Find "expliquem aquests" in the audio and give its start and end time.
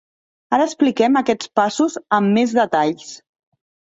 0.69-1.51